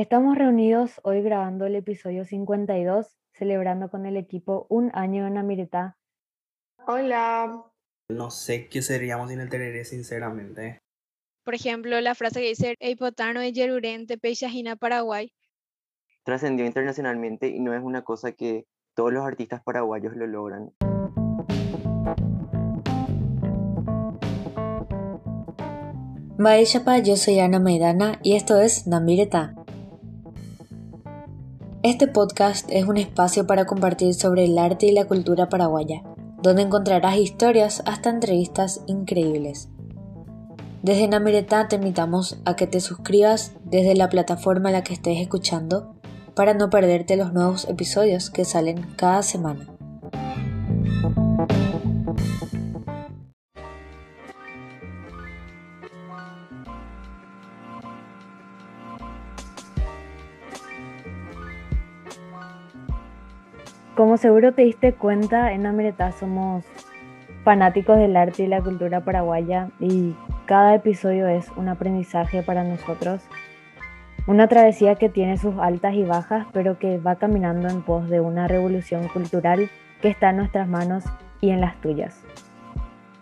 [0.00, 5.98] Estamos reunidos hoy grabando el episodio 52, celebrando con el equipo un año en Amiretá.
[6.86, 7.66] Hola.
[8.08, 10.78] No sé qué seríamos sin el tereré, sinceramente.
[11.44, 15.34] Por ejemplo, la frase que dice Eipotano de Yerurente, Peixajina, Paraguay.
[16.24, 20.72] Trascendió internacionalmente y no es una cosa que todos los artistas paraguayos lo logran.
[26.64, 29.59] Chapa, yo soy Ana Maidana y esto es Namireta.
[31.82, 36.02] Este podcast es un espacio para compartir sobre el arte y la cultura paraguaya,
[36.42, 39.70] donde encontrarás historias hasta entrevistas increíbles.
[40.82, 45.20] Desde Namireta te invitamos a que te suscribas desde la plataforma a la que estés
[45.20, 45.94] escuchando
[46.34, 49.66] para no perderte los nuevos episodios que salen cada semana.
[63.96, 66.64] Como seguro te diste cuenta, en Amereta somos
[67.42, 70.14] fanáticos del arte y la cultura paraguaya y
[70.46, 73.22] cada episodio es un aprendizaje para nosotros.
[74.28, 78.20] Una travesía que tiene sus altas y bajas, pero que va caminando en pos de
[78.20, 79.68] una revolución cultural
[80.00, 81.04] que está en nuestras manos
[81.40, 82.22] y en las tuyas.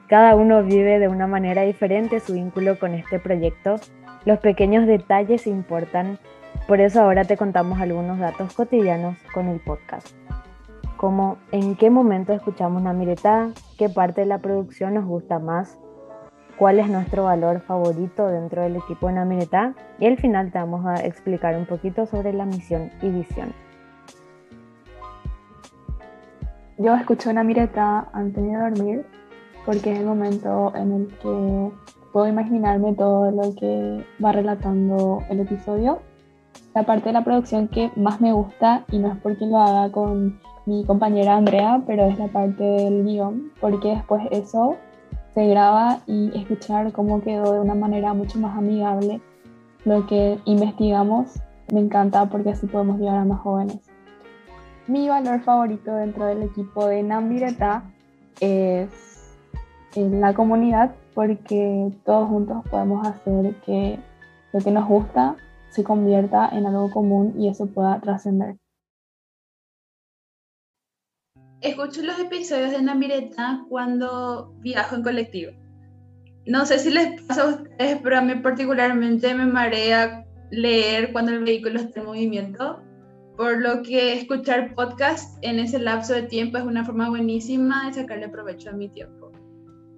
[0.07, 3.77] Cada uno vive de una manera diferente su vínculo con este proyecto.
[4.27, 6.19] Los pequeños detalles importan,
[6.67, 10.15] por eso ahora te contamos algunos datos cotidianos con el podcast
[10.99, 15.79] como en qué momento escuchamos Namireta, qué parte de la producción nos gusta más,
[16.59, 20.85] cuál es nuestro valor favorito dentro del equipo de Namireta y al final te vamos
[20.85, 23.53] a explicar un poquito sobre la misión y visión.
[26.79, 29.07] Yo escucho Namireta antes de dormir
[29.65, 31.71] porque es el momento en el que
[32.13, 36.01] puedo imaginarme todo lo que va relatando el episodio.
[36.75, 39.93] La parte de la producción que más me gusta y no es porque lo haga
[39.93, 44.77] con mi compañera Andrea, pero es la parte del guion, porque después eso
[45.33, 49.23] se graba y escuchar cómo quedó de una manera mucho más amigable
[49.87, 51.41] lo que investigamos
[51.73, 53.79] me encanta porque así podemos llegar a más jóvenes.
[54.87, 57.85] Mi valor favorito dentro del equipo de Nambireta
[58.41, 58.91] es
[59.95, 63.99] la comunidad porque todos juntos podemos hacer que
[64.53, 65.37] lo que nos gusta
[65.71, 68.57] se convierta en algo común y eso pueda trascender.
[71.61, 75.53] Escucho los episodios de Namireta cuando viajo en colectivo.
[76.47, 81.33] No sé si les pasa a ustedes, pero a mí particularmente me marea leer cuando
[81.33, 82.81] el vehículo está en movimiento,
[83.37, 87.95] por lo que escuchar podcast en ese lapso de tiempo es una forma buenísima de
[87.95, 89.33] sacarle provecho a mi tiempo.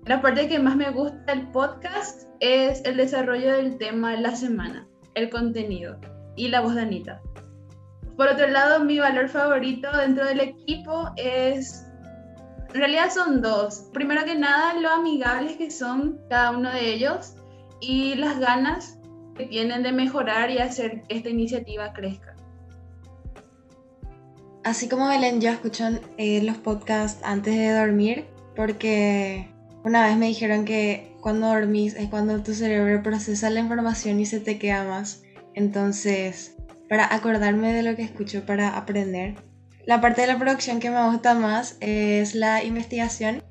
[0.06, 4.34] La parte que más me gusta del podcast es el desarrollo del tema de la
[4.34, 6.00] semana, el contenido
[6.36, 7.20] y la voz de Anita.
[8.20, 11.86] Por otro lado, mi valor favorito dentro del equipo es,
[12.68, 13.88] en realidad son dos.
[13.94, 17.36] Primero que nada, lo amigables que son cada uno de ellos
[17.80, 18.98] y las ganas
[19.38, 22.36] que tienen de mejorar y hacer que esta iniciativa crezca.
[24.64, 25.84] Así como Belén, yo escucho
[26.18, 29.48] eh, los podcasts antes de dormir porque
[29.82, 34.26] una vez me dijeron que cuando dormís es cuando tu cerebro procesa la información y
[34.26, 35.22] se te queda más.
[35.54, 36.59] Entonces,
[36.90, 39.36] para acordarme de lo que escucho, para aprender.
[39.86, 43.44] La parte de la producción que me gusta más es la investigación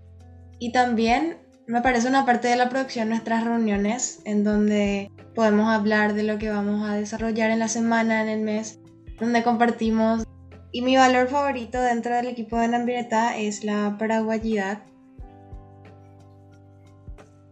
[0.60, 6.16] y también me parece una parte de la producción nuestras reuniones en donde podemos hablar
[6.16, 8.82] de lo que vamos a desarrollar en la semana, en el mes,
[9.22, 10.26] donde compartimos.
[10.74, 14.80] Y mi valor favorito dentro del equipo de Nambireta es la paraguayidad.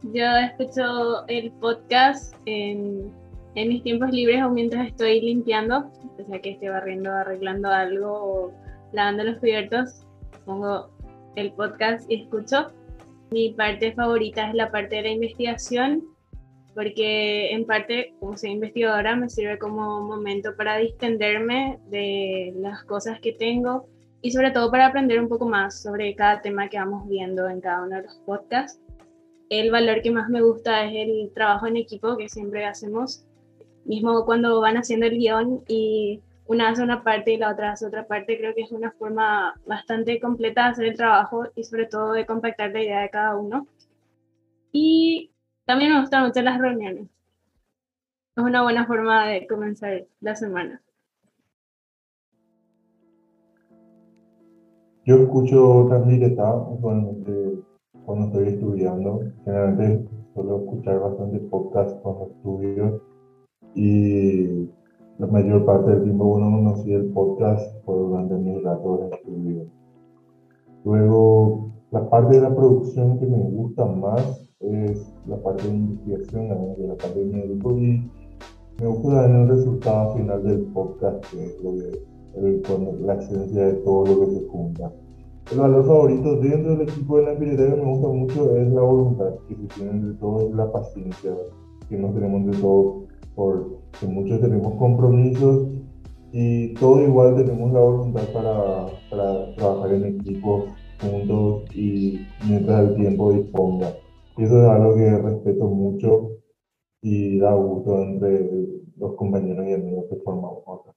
[0.03, 3.09] Yo escucho el podcast en
[3.57, 8.11] en mis tiempos libres o mientras estoy limpiando, o sea que estoy barriendo, arreglando algo
[8.11, 8.53] o
[8.93, 10.05] lavando los cubiertos,
[10.45, 10.91] pongo
[11.35, 12.71] el podcast y escucho.
[13.31, 16.03] Mi parte favorita es la parte de la investigación,
[16.75, 23.19] porque en parte, como soy investigadora, me sirve como momento para distenderme de las cosas
[23.19, 23.87] que tengo
[24.21, 27.59] y sobre todo para aprender un poco más sobre cada tema que vamos viendo en
[27.61, 28.79] cada uno de los podcasts.
[29.49, 33.26] El valor que más me gusta es el trabajo en equipo que siempre hacemos
[33.87, 37.85] mismo cuando van haciendo el guion y una hace una parte y la otra hace
[37.85, 41.85] otra parte, creo que es una forma bastante completa de hacer el trabajo y sobre
[41.87, 43.67] todo de compactar la idea de cada uno.
[44.71, 45.31] Y
[45.65, 47.07] también me gustan mucho las reuniones.
[48.35, 50.81] Es una buena forma de comenzar la semana.
[55.05, 56.35] Yo escucho también
[56.81, 57.63] cuando,
[58.05, 59.21] cuando estoy estudiando.
[59.43, 63.01] Generalmente suelo escuchar bastante podcast cuando estudio
[63.77, 64.67] y
[65.19, 69.67] la mayor parte del tiempo bueno conocí el podcast fue durante mis ratos de.
[70.83, 76.49] Luego, la parte de la producción que me gusta más es la parte de investigación,
[76.49, 78.09] la parte de médico y
[78.81, 83.13] me gusta también el resultado final del podcast, que es lo que, el, con la
[83.13, 84.91] esencia de todo lo que se junta.
[85.51, 88.81] El valor favorito dentro del equipo de la biblioteca que me gusta mucho es la
[88.81, 91.31] voluntad que se tiene de todos, la paciencia
[91.89, 93.06] que nos tenemos de todos,
[93.37, 95.67] porque muchos tenemos compromisos
[96.33, 100.65] y todos igual tenemos la voluntad para, para trabajar en equipo
[100.99, 102.19] juntos y
[102.49, 103.93] mientras el tiempo disponga.
[104.37, 106.31] Y eso es algo que respeto mucho
[107.03, 108.43] y da gusto entre
[108.97, 110.95] los compañeros y amigos que formamos acá.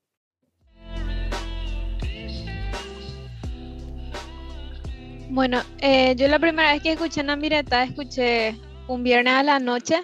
[5.28, 8.56] Bueno, eh, yo la primera vez que escuché Namireta escuché
[8.88, 9.96] un viernes a la noche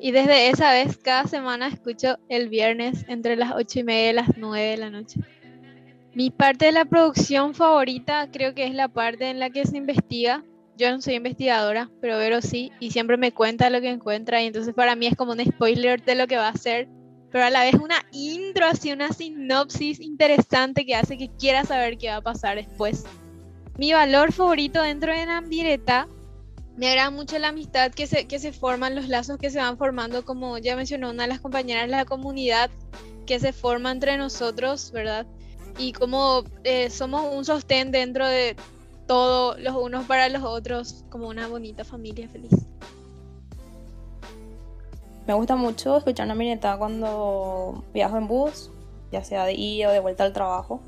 [0.00, 4.14] y desde esa vez cada semana escucho el viernes entre las ocho y media y
[4.14, 5.20] las 9 de la noche.
[6.14, 9.76] Mi parte de la producción favorita creo que es la parte en la que se
[9.76, 10.44] investiga
[10.76, 14.46] yo no soy investigadora, pero Vero sí, y siempre me cuenta lo que encuentra, y
[14.46, 16.86] entonces para mí es como un spoiler de lo que va a hacer,
[17.30, 21.96] pero a la vez una intro, así una sinopsis interesante que hace que quiera saber
[21.96, 23.04] qué va a pasar después.
[23.78, 26.08] Mi valor favorito dentro de Nambireta
[26.76, 29.78] me agrada mucho la amistad que se, que se forman, los lazos que se van
[29.78, 32.70] formando, como ya mencionó una de las compañeras, la comunidad
[33.26, 35.26] que se forma entre nosotros, ¿verdad?
[35.78, 38.56] Y como eh, somos un sostén dentro de,
[39.06, 42.52] todo los unos para los otros como una bonita familia feliz.
[45.26, 48.70] Me gusta mucho escuchar una mineta cuando viajo en bus,
[49.10, 50.80] ya sea de ida o de vuelta al trabajo.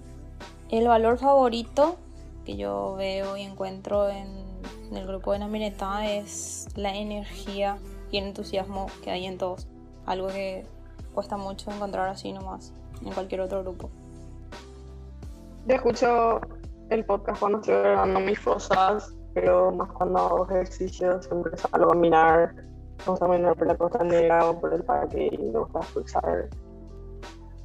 [0.71, 1.97] El valor favorito
[2.45, 4.38] que yo veo y encuentro en,
[4.97, 7.79] el grupo de Namineta es la energía
[8.11, 9.67] y el entusiasmo que hay en todos.
[10.07, 10.67] Algo que
[11.15, 12.73] cuesta mucho encontrar así nomás
[13.05, 13.91] en cualquier otro grupo.
[15.67, 16.41] Yo escucho
[16.91, 21.95] el podcast cuando estoy grabando mis cosas, pero más cuando hago ejercicio siempre salgo a
[21.95, 22.55] mirar,
[23.05, 26.49] vamos a caminar por la costanera o por el parque y me gusta escuchar.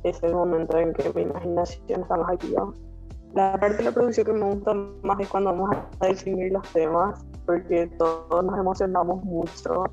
[0.04, 2.74] Es el momento en que mi imaginación está más activa.
[3.34, 6.72] La parte de la producción que me gusta más es cuando vamos a definir los
[6.72, 9.86] temas, porque todos nos emocionamos mucho.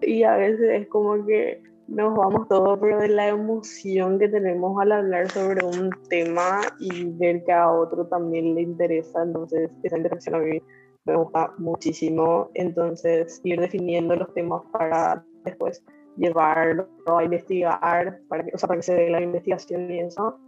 [0.00, 4.80] Y a veces es como que nos vamos todos, pero de la emoción que tenemos
[4.80, 9.96] al hablar sobre un tema y ver que a otro también le interesa, entonces esa
[9.96, 10.60] interacción a mí
[11.04, 15.84] me gusta muchísimo, entonces ir definiendo los temas para después
[16.16, 20.38] llevarlo a investigar, para que, o sea, para que se dé la investigación y eso,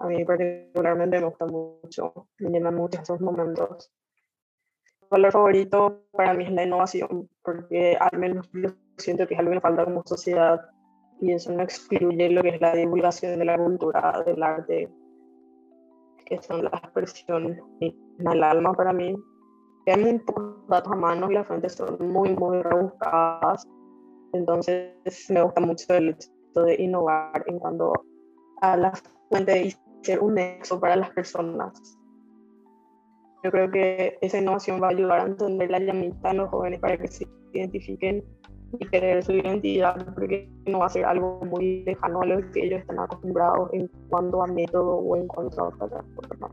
[0.00, 3.92] a mí particularmente me gusta mucho, me llenan mucho esos momentos.
[5.02, 9.40] El valor favorito para mí es la innovación, porque al menos yo siento que es
[9.40, 10.60] algo que nos falta como sociedad
[11.20, 14.90] y eso no excluye lo que es la divulgación de la cultura, del arte,
[16.26, 17.60] que son la expresión
[18.18, 19.14] del alma para mí.
[19.86, 23.66] Hay muy pocos datos a mano y las fuentes son muy, muy rebuscadas.
[24.32, 27.92] Entonces me gusta mucho el hecho de innovar en cuanto
[28.60, 28.92] a la
[29.28, 31.98] fuente y ser un nexo para las personas.
[33.42, 36.80] Yo creo que esa innovación va a ayudar a entender la llamita en los jóvenes
[36.80, 38.24] para que se identifiquen
[38.80, 42.64] y querer su identidad, porque no va a ser algo muy lejano a lo que
[42.64, 46.50] ellos están acostumbrados en cuanto a método o en cuanto a otras cosas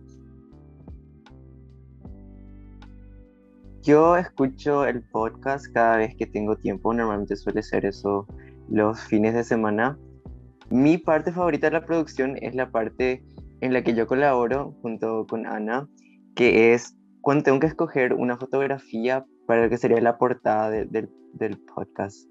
[3.82, 8.28] Yo escucho el podcast cada vez que tengo tiempo, normalmente suele ser eso
[8.70, 9.98] los fines de semana.
[10.72, 13.22] Mi parte favorita de la producción es la parte
[13.60, 15.90] en la que yo colaboro junto con Ana,
[16.34, 21.60] que es cuando tengo que escoger una fotografía para lo que sería la portada del
[21.76, 22.26] podcast.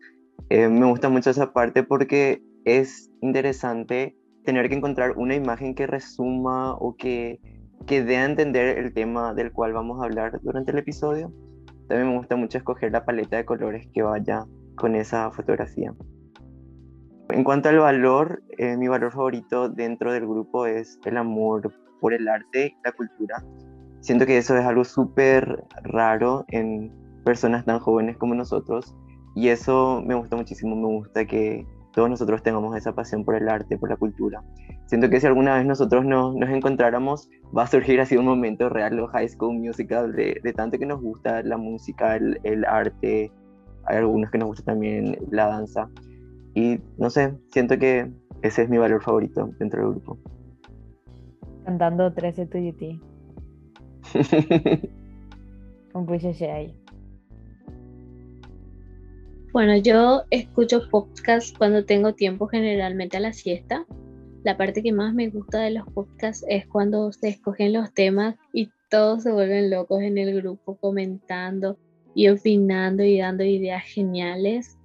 [0.48, 5.86] Eh, me gusta mucho esa parte porque es interesante tener que encontrar una imagen que
[5.86, 7.40] resuma o que,
[7.86, 11.30] que dé a entender el tema del cual vamos a hablar durante el episodio.
[11.88, 15.94] También me gusta mucho escoger la paleta de colores que vaya con esa fotografía.
[17.32, 22.14] En cuanto al valor, eh, mi valor favorito dentro del grupo es el amor por
[22.14, 23.44] el arte y la cultura.
[24.00, 26.92] Siento que eso es algo súper raro en
[27.24, 28.96] personas tan jóvenes como nosotros
[29.34, 33.48] y eso me gusta muchísimo, me gusta que todos nosotros tengamos esa pasión por el
[33.48, 34.42] arte, por la cultura.
[34.86, 38.68] Siento que si alguna vez nosotros nos, nos encontráramos, va a surgir así un momento
[38.68, 43.30] real, los high school musical, de, tanto que nos gusta la música, el, el, arte,
[43.86, 45.88] hay algunos que nos gusta también la danza.
[46.54, 48.10] Y no sé, siento que
[48.42, 50.18] ese es mi valor favorito dentro del grupo.
[51.64, 53.00] Cantando 13 to UT.
[55.92, 56.74] Un ahí.
[59.52, 63.84] Bueno, yo escucho podcast cuando tengo tiempo, generalmente a la siesta.
[64.44, 68.36] la parte que más me gusta de los podcasts es cuando se escogen los temas
[68.52, 71.76] y todos se vuelven locos en el grupo comentando
[72.14, 74.78] y opinando y dando ideas geniales.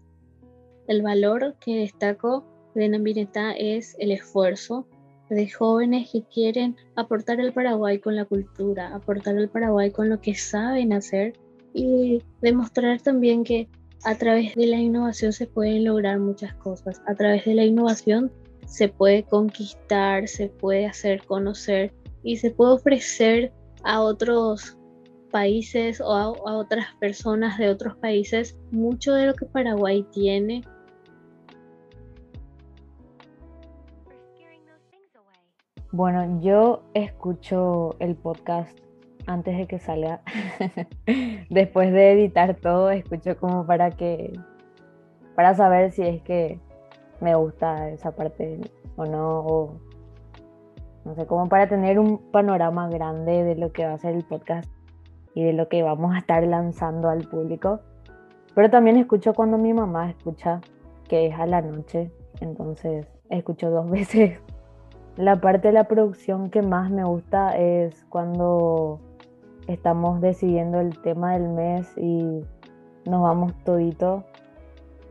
[0.88, 4.88] El valor que destaco de Nambireta es el esfuerzo
[5.30, 10.22] de jóvenes que quieren aportar al Paraguay con la cultura, aportar al Paraguay con lo
[10.22, 11.34] que saben hacer
[11.74, 13.68] y demostrar también que
[14.04, 17.02] a través de la innovación se pueden lograr muchas cosas.
[17.08, 18.32] A través de la innovación
[18.68, 21.92] se puede conquistar, se puede hacer conocer
[22.24, 23.52] y se puede ofrecer
[23.84, 24.78] a otros
[25.32, 30.64] países o a, otras personas de otros países mucho de lo que Paraguay tiene.
[35.96, 38.78] Bueno, yo escucho el podcast
[39.28, 40.20] antes de que salga.
[41.50, 44.38] Después de editar todo, escucho como para que
[45.36, 46.60] para saber si es que
[47.22, 48.60] me gusta esa parte
[48.98, 49.80] o no o
[51.06, 54.26] no sé, como para tener un panorama grande de lo que va a ser el
[54.26, 54.70] podcast
[55.34, 57.80] y de lo que vamos a estar lanzando al público.
[58.54, 60.60] Pero también escucho cuando mi mamá escucha,
[61.08, 62.12] que es a la noche,
[62.42, 64.42] entonces escucho dos veces.
[65.18, 69.00] La parte de la producción que más me gusta es cuando
[69.66, 72.42] estamos decidiendo el tema del mes y
[73.06, 74.26] nos vamos todito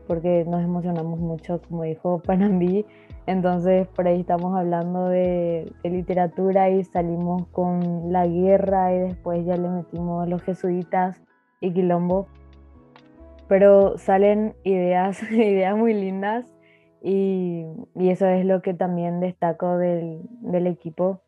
[0.05, 2.85] porque nos emocionamos mucho, como dijo Panambi.
[3.25, 9.57] Entonces por ahí estamos hablando de, literatura y salimos con la guerra y después ya
[9.57, 11.19] le metimos los jesuitas
[11.61, 12.27] y quilombo.
[13.47, 16.54] Pero salen ideas, ideas muy lindas
[17.07, 21.21] y, eso es lo que también destaco del, del equipo,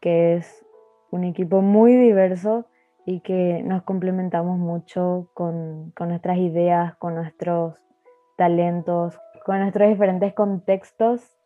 [0.00, 0.64] que es
[1.10, 2.66] un equipo muy diverso
[3.04, 7.74] y que nos complementamos mucho con, con nuestras ideas, con nuestros
[8.36, 11.36] talentos, con nuestros diferentes contextos.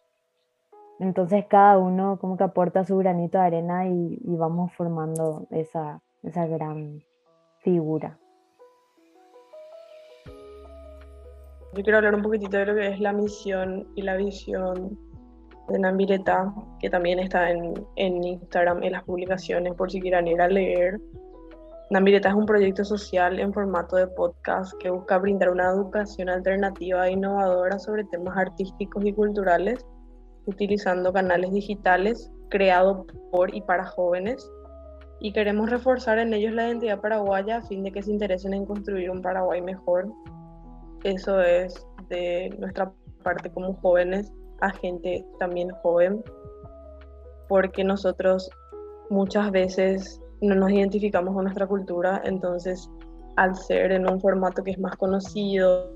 [1.01, 6.47] Entonces cada uno como que aporta su granito de arena y, vamos formando esa, esa
[6.47, 7.01] gran
[7.61, 8.19] figura.
[11.75, 14.99] Yo quiero hablar un poquitito de lo que es la misión y la visión
[15.69, 20.41] de Nambireta, que también está en, en Instagram, en las publicaciones, por si quieran ir
[20.41, 20.99] a leer.
[21.91, 27.07] Nambireta es un proyecto social en formato de podcast que busca brindar una educación alternativa
[27.07, 29.85] e innovadora sobre temas artísticos y culturales,
[30.47, 34.51] utilizando canales digitales creados por y para jóvenes.
[35.21, 38.65] Y queremos reforzar en ellos la identidad paraguaya a fin de que se interesen en
[38.65, 40.13] construir un Paraguay mejor.
[41.05, 46.23] Eso es de nuestra parte como jóvenes a gente también joven,
[47.49, 48.51] porque nosotros
[49.11, 52.91] muchas veces no nos identificamos con nuestra cultura, entonces
[53.37, 55.95] al ser en un formato que es más conocido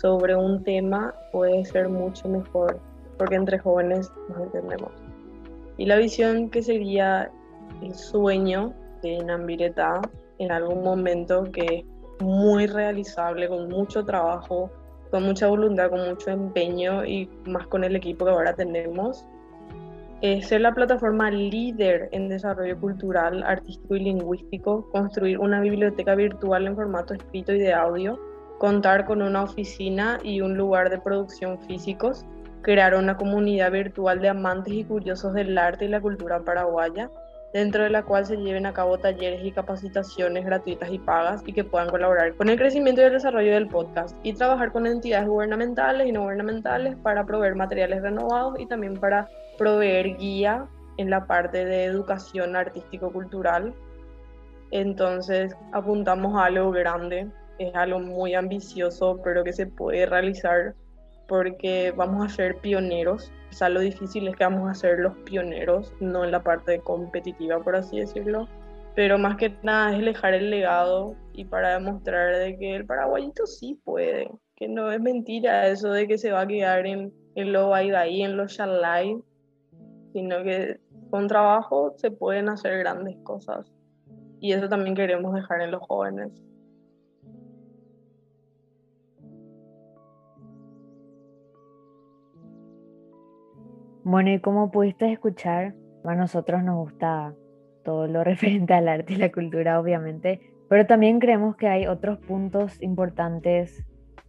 [0.00, 2.80] sobre un tema puede ser mucho mejor
[3.18, 4.90] porque entre jóvenes nos entendemos.
[5.78, 7.30] Y la visión que sería
[7.80, 10.00] el sueño de Nambireta
[10.38, 11.86] en algún momento que
[12.22, 14.70] muy realizable, con mucho trabajo,
[15.10, 19.26] con mucha voluntad, con mucho empeño y más con el equipo que ahora tenemos,
[20.22, 26.76] ser la plataforma líder en desarrollo cultural, artístico y lingüístico, construir una biblioteca virtual en
[26.76, 28.18] formato escrito y de audio,
[28.58, 32.24] contar con una oficina y un lugar de producción físicos,
[32.62, 37.10] crear una comunidad virtual de amantes y curiosos del arte y la cultura paraguaya,
[37.52, 41.52] dentro de la cual se lleven a cabo talleres y capacitaciones gratuitas y pagas y
[41.52, 45.28] que puedan colaborar con el crecimiento y el desarrollo del podcast y trabajar con entidades
[45.28, 49.28] gubernamentales y no gubernamentales para proveer materiales renovados y también para
[49.58, 50.66] proveer guía
[50.96, 53.74] en la parte de educación artístico-cultural.
[54.70, 57.28] Entonces apuntamos a algo grande,
[57.58, 60.74] es algo muy ambicioso, pero que se puede realizar
[61.32, 63.32] porque vamos a ser pioneros.
[63.48, 66.80] O sea, lo difícil es que vamos a ser los pioneros, no en la parte
[66.80, 68.46] competitiva, por así decirlo.
[68.94, 73.46] Pero más que nada es dejar el legado y para demostrar de que el paraguayito
[73.46, 77.52] sí puede, que no es mentira eso de que se va a quedar en, en
[77.54, 79.16] lo ahí, en lo shalai,
[80.12, 83.72] sino que con trabajo se pueden hacer grandes cosas.
[84.38, 86.30] Y eso también queremos dejar en los jóvenes.
[94.04, 97.34] Bueno, y como pudiste escuchar, a nosotros nos gusta
[97.84, 102.18] todo lo referente al arte y la cultura, obviamente, pero también creemos que hay otros
[102.18, 103.84] puntos importantes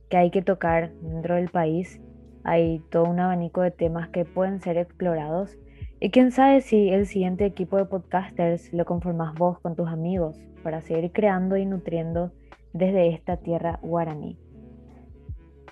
[0.10, 2.00] que hay que tocar dentro del país.
[2.44, 5.58] Hay todo un abanico de temas que pueden ser explorados.
[6.00, 10.38] Y quién sabe si el siguiente equipo de podcasters lo conformas vos con tus amigos
[10.62, 12.32] para seguir creando y nutriendo
[12.74, 14.38] desde esta tierra guaraní.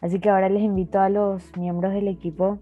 [0.01, 2.59] Así que ahora les invito a los miembros del equipo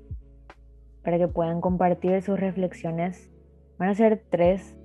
[1.10, 3.32] para que puedan compartir sus reflexiones.
[3.80, 4.78] Van a ser tres.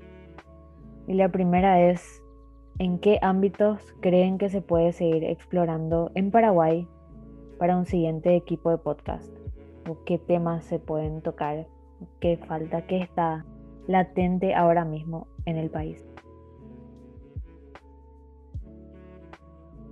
[1.06, 2.22] Y la primera es,
[2.78, 6.88] ¿en qué ámbitos creen que se puede seguir explorando en Paraguay
[7.58, 9.30] para un siguiente equipo de podcast?
[9.86, 11.66] ¿O qué temas se pueden tocar?
[12.20, 12.86] ¿Qué falta?
[12.86, 13.44] ¿Qué está
[13.86, 16.02] latente ahora mismo en el país?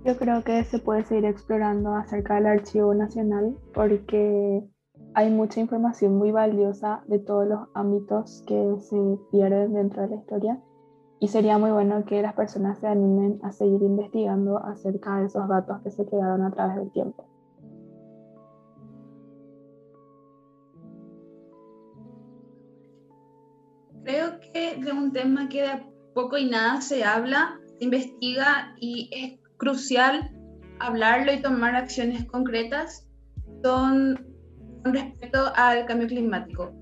[0.03, 4.63] Yo creo que se puede seguir explorando acerca del Archivo Nacional porque
[5.15, 8.97] hay mucha información muy valiosa de todos los ámbitos que se
[9.31, 10.59] pierden dentro de la historia
[11.19, 15.47] y sería muy bueno que las personas se animen a seguir investigando acerca de esos
[15.47, 17.29] datos que se quedaron a través del tiempo.
[24.03, 29.09] Creo que de un tema que de poco y nada se habla, se investiga y
[29.13, 30.29] es crucial
[30.79, 33.07] hablarlo y tomar acciones concretas
[33.63, 34.32] son
[34.83, 36.73] con respecto al cambio climático.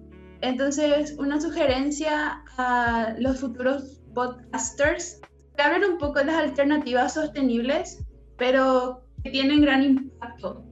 [0.41, 5.21] Entonces, una sugerencia a los futuros podcasters
[5.55, 8.03] que hablen un poco de las alternativas sostenibles,
[8.37, 10.65] pero que tienen gran impacto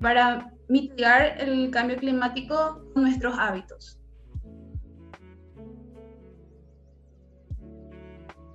[0.00, 4.00] para mitigar el cambio climático con nuestros hábitos.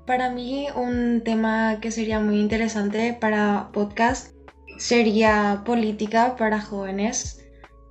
[0.05, 4.35] Para mí un tema que sería muy interesante para podcast
[4.77, 7.40] sería política para jóvenes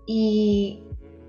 [0.06, 0.82] y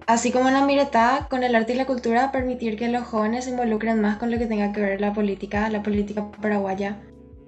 [0.07, 3.51] así como en la con el arte y la cultura, permitir que los jóvenes se
[3.51, 6.97] involucren más con lo que tenga que ver la política, la política paraguaya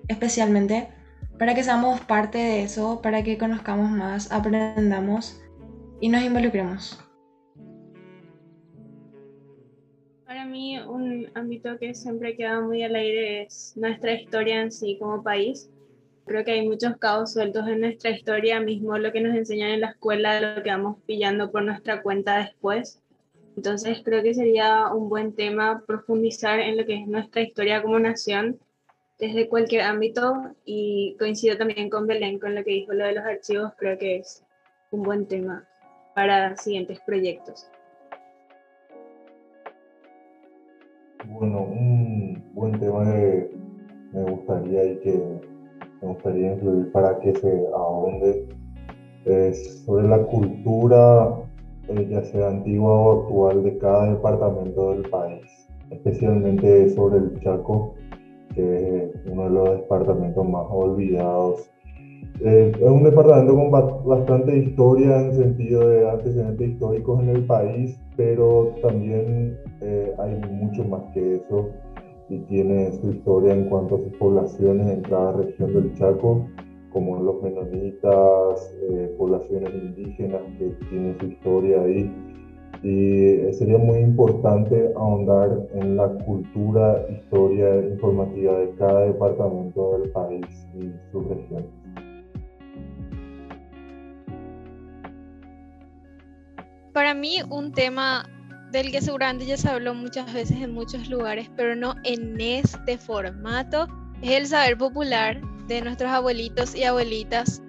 [0.07, 0.89] especialmente,
[1.39, 5.41] para que seamos parte de eso, para que conozcamos más, aprendamos
[5.99, 6.99] y nos involucremos.
[10.25, 14.97] Para mí un ámbito que siempre queda muy al aire es nuestra historia en sí
[14.99, 15.69] como país.
[16.25, 19.81] Creo que hay muchos cabos sueltos en nuestra historia, mismo lo que nos enseñan en
[19.81, 23.01] la escuela, lo que vamos pillando por nuestra cuenta después.
[23.57, 27.99] Entonces creo que sería un buen tema profundizar en lo que es nuestra historia como
[27.99, 28.57] nación
[29.19, 33.25] desde cualquier ámbito y coincido también con Belén con lo que dijo lo de los
[33.25, 34.43] archivos, creo que es
[34.91, 35.67] un buen tema
[36.15, 37.69] para siguientes proyectos.
[41.25, 43.51] Bueno, un buen tema que
[44.13, 45.52] me gustaría y que
[46.03, 48.45] me gustaría incluir para que se ahonde
[49.25, 51.33] es sobre la cultura,
[51.87, 57.95] eh, ya sea antigua o actual, de cada departamento del país, especialmente sobre el Chaco,
[58.53, 61.69] que es uno de los departamentos más olvidados.
[62.41, 63.71] Eh, es un departamento con
[64.05, 70.83] bastante historia en sentido de antecedentes históricos en el país, pero también eh, hay mucho
[70.83, 71.69] más que eso
[72.29, 76.47] y tiene su historia en cuanto a sus poblaciones en cada región del Chaco,
[76.91, 82.11] como los menonitas, eh, poblaciones indígenas que tienen su historia ahí.
[82.81, 90.11] Y eh, sería muy importante ahondar en la cultura, historia informativa de cada departamento del
[90.11, 91.65] país y su región.
[96.93, 98.23] Para mí un tema
[98.73, 102.97] del que seguramente ya se habló muchas veces en muchos lugares, pero no en este
[102.97, 103.87] formato,
[104.23, 107.61] es el saber popular de nuestros abuelitos y abuelitas,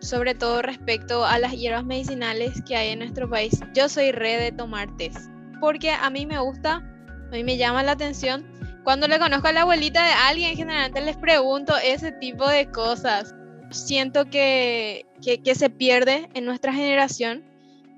[0.00, 3.58] sobre todo respecto a las hierbas medicinales que hay en nuestro país.
[3.74, 5.28] Yo soy re de tomar test,
[5.60, 8.46] porque a mí me gusta, a mí me llama la atención.
[8.84, 13.34] Cuando le conozco a la abuelita de alguien, generalmente les pregunto ese tipo de cosas.
[13.70, 17.44] Siento que, que se pierde en nuestra generación.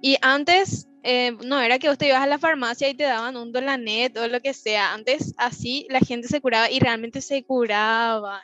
[0.00, 3.52] Y antes eh, no era que vos ibas a la farmacia y te daban un
[3.52, 4.92] dolanet o lo que sea.
[4.92, 8.42] Antes así la gente se curaba y realmente se curaba.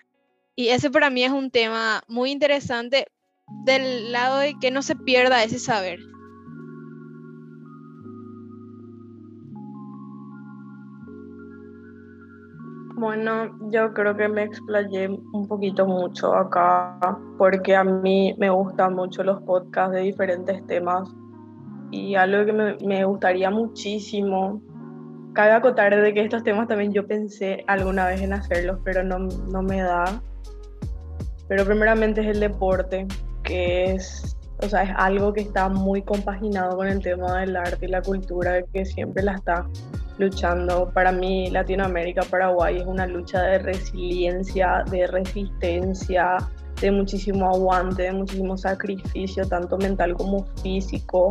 [0.54, 3.06] Y ese para mí es un tema muy interesante
[3.64, 6.00] del lado de que no se pierda ese saber.
[12.98, 16.98] Bueno, yo creo que me explayé un poquito mucho acá
[17.36, 21.06] porque a mí me gustan mucho los podcasts de diferentes temas
[21.90, 24.60] y algo que me, me gustaría muchísimo.
[25.34, 29.18] Cabe acotar de que estos temas también yo pensé alguna vez en hacerlos, pero no,
[29.18, 30.20] no me da.
[31.48, 33.06] Pero primeramente es el deporte,
[33.42, 37.86] que es, o sea, es algo que está muy compaginado con el tema del arte
[37.86, 39.66] y la cultura, que siempre la está
[40.18, 40.90] luchando.
[40.92, 46.38] Para mí, Latinoamérica, Paraguay es una lucha de resiliencia, de resistencia,
[46.80, 51.30] de muchísimo aguante, de muchísimo sacrificio, tanto mental como físico.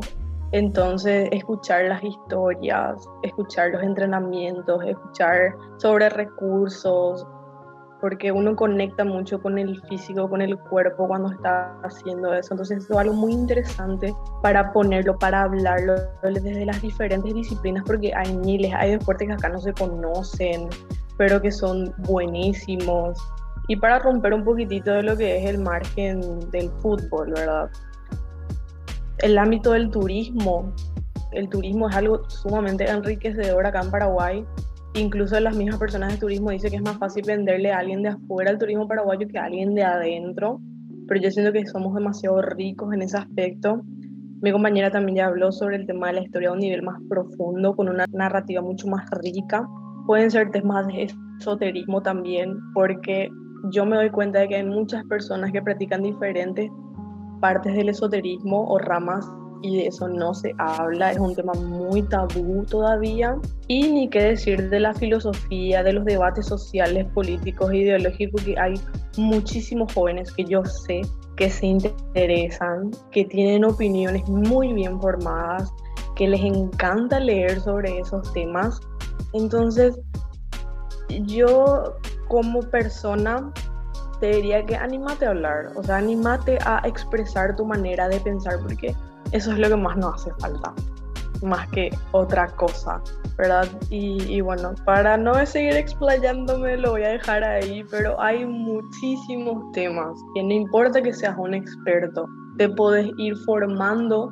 [0.52, 7.26] Entonces, escuchar las historias, escuchar los entrenamientos, escuchar sobre recursos,
[8.02, 12.54] porque uno conecta mucho con el físico, con el cuerpo cuando está haciendo eso.
[12.54, 18.36] Entonces es algo muy interesante para ponerlo, para hablarlo desde las diferentes disciplinas, porque hay
[18.38, 20.70] miles, hay deportes que acá no se conocen,
[21.18, 23.18] pero que son buenísimos.
[23.68, 27.72] Y para romper un poquitito de lo que es el margen del fútbol, ¿verdad?
[29.20, 30.74] El ámbito del turismo.
[31.32, 34.46] El turismo es algo sumamente enriquecedor acá en Paraguay
[35.00, 38.10] incluso las mismas personas de turismo dicen que es más fácil venderle a alguien de
[38.10, 40.60] afuera el turismo paraguayo que a alguien de adentro,
[41.08, 43.82] pero yo siento que somos demasiado ricos en ese aspecto.
[44.42, 47.00] Mi compañera también ya habló sobre el tema de la historia a un nivel más
[47.10, 49.68] profundo, con una narrativa mucho más rica.
[50.08, 51.08] Pueden ser temas de
[51.40, 53.30] esoterismo también, porque
[53.72, 56.70] yo me doy cuenta de que hay muchas personas que practican diferentes
[57.40, 59.26] partes del esoterismo o ramas
[59.62, 63.36] y de eso no se habla, es un tema muy tabú todavía.
[63.68, 68.60] Y ni qué decir de la filosofía, de los debates sociales, políticos e ideológicos, que
[68.60, 68.76] hay
[69.18, 71.02] muchísimos jóvenes que yo sé
[71.36, 75.72] que se interesan, que tienen opiniones muy bien formadas,
[76.16, 78.80] que les encanta leer sobre esos temas.
[79.34, 80.00] Entonces,
[81.10, 81.96] yo
[82.28, 83.52] como persona
[84.26, 88.60] te diría que animate a hablar, o sea, animate a expresar tu manera de pensar,
[88.60, 88.96] porque
[89.32, 90.74] eso es lo que más nos hace falta,
[91.44, 93.00] más que otra cosa,
[93.38, 93.68] ¿verdad?
[93.92, 100.18] Y, bueno, para no seguir explayándome, lo voy a dejar ahí, pero hay muchísimos temas
[100.34, 102.26] que no importa que seas un experto,
[102.58, 104.32] te puedes ir formando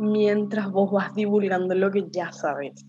[0.00, 2.82] mientras vos vas divulgando lo que ya sabes.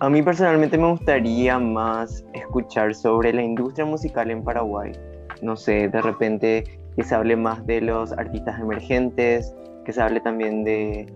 [0.00, 4.92] A mí personalmente me gustaría más escuchar sobre la industria musical en Paraguay.
[5.40, 9.54] No sé, de repente que se hable más de los artistas emergentes,
[9.86, 11.06] que se hable también de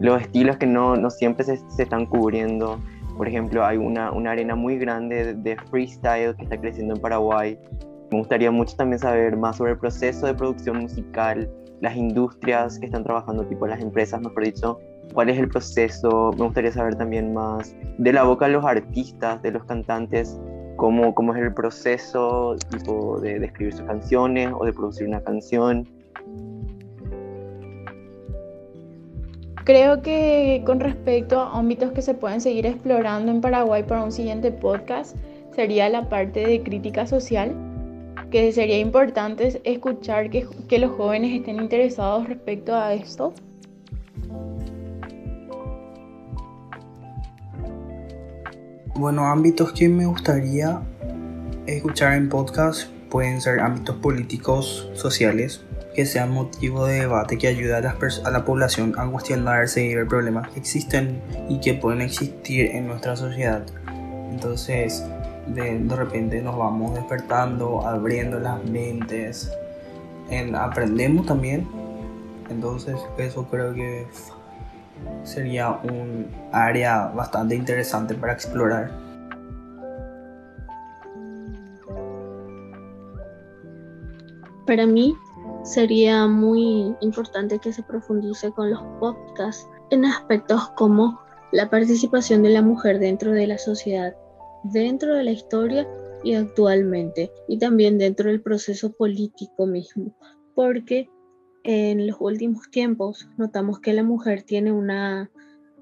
[0.00, 2.80] los estilos que no, no siempre se, se, están cubriendo.
[3.16, 7.56] Por ejemplo, hay una, una arena muy grande de, freestyle que está creciendo en Paraguay.
[8.10, 11.48] Me gustaría mucho también saber más sobre el proceso de producción musical,
[11.80, 14.78] las industrias que están trabajando, tipo las empresas, mejor dicho,
[15.12, 16.32] cuál es el proceso.
[16.36, 20.38] Me gustaría saber también más de la boca de los artistas, de los cantantes,
[20.76, 25.20] cómo, cómo es el proceso tipo, de, de escribir sus canciones o de producir una
[25.20, 25.88] canción.
[29.64, 34.12] Creo que con respecto a ámbitos que se pueden seguir explorando en Paraguay para un
[34.12, 35.16] siguiente podcast,
[35.56, 37.52] sería la parte de crítica social,
[38.30, 43.32] que sería importante escuchar que, que los jóvenes estén interesados respecto a esto
[48.98, 50.80] Bueno, ámbitos que me gustaría
[51.66, 55.60] escuchar en podcast pueden ser ámbitos políticos, sociales,
[55.94, 59.94] que sean motivo de debate que ayude a, las a la población a cuestionarse y
[59.94, 63.66] ver problemas que existen y que pueden existir en nuestra sociedad.
[64.30, 65.04] Entonces,
[65.46, 69.50] de, de repente nos vamos despertando, abriendo las mentes,
[70.30, 71.68] en, aprendemos también.
[72.48, 74.06] Entonces, eso creo que
[75.22, 78.90] sería un área bastante interesante para explorar.
[84.66, 85.14] Para mí
[85.62, 91.20] sería muy importante que se profundice con los podcasts en aspectos como
[91.52, 94.14] la participación de la mujer dentro de la sociedad,
[94.64, 95.86] dentro de la historia
[96.24, 100.16] y actualmente, y también dentro del proceso político mismo,
[100.54, 101.08] porque
[101.66, 105.30] en los últimos tiempos notamos que la mujer tiene una,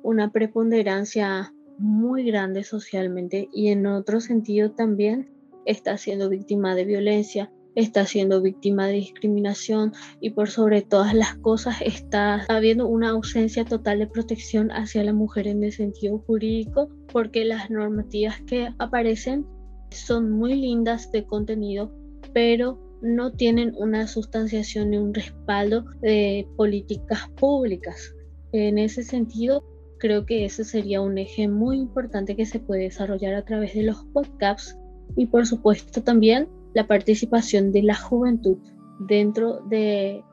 [0.02, 5.28] una preponderancia muy grande socialmente y en otro sentido también
[5.66, 11.34] está siendo víctima de violencia, está siendo víctima de discriminación y por sobre todas las
[11.34, 16.88] cosas está habiendo una ausencia total de protección hacia la mujer en el sentido jurídico
[17.12, 19.44] porque las normativas que aparecen
[19.90, 21.92] son muy lindas de contenido
[22.32, 28.14] pero no tienen una sustanciación ni un respaldo de políticas públicas.
[28.52, 29.62] En ese sentido,
[29.98, 33.82] creo que ese sería un eje muy importante que se puede desarrollar a través de
[33.82, 34.76] los podcasts
[35.16, 38.56] y por supuesto también la participación de la juventud
[39.00, 40.24] dentro de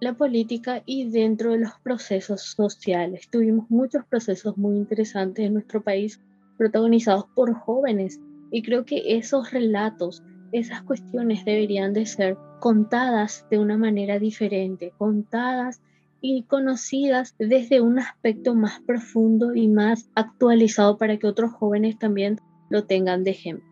[0.00, 3.28] la política y dentro de los procesos sociales.
[3.30, 6.20] Tuvimos muchos procesos muy interesantes en nuestro país
[6.56, 8.20] protagonizados por jóvenes
[8.52, 14.92] y creo que esos relatos esas cuestiones deberían de ser contadas de una manera diferente,
[14.98, 15.80] contadas
[16.20, 22.38] y conocidas desde un aspecto más profundo y más actualizado para que otros jóvenes también
[22.68, 23.70] lo tengan de ejemplo.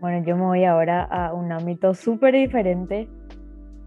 [0.00, 3.08] Bueno, yo me voy ahora a un ámbito súper diferente.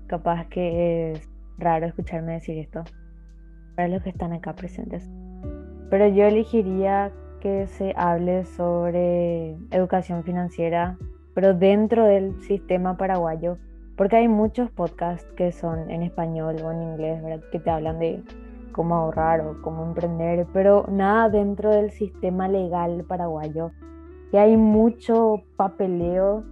[0.08, 2.84] Capaz que es raro escucharme decir esto.
[3.76, 5.10] para los que están acá presentes.
[5.92, 10.98] Pero yo elegiría que se hable sobre educación financiera,
[11.34, 13.58] pero dentro del sistema paraguayo,
[13.98, 17.44] porque hay muchos podcasts que son en español o en inglés, ¿verdad?
[17.52, 18.24] Que te hablan de
[18.72, 23.72] cómo ahorrar o cómo emprender, pero nada dentro del sistema legal paraguayo.
[24.32, 26.46] Y hay mucho papeleo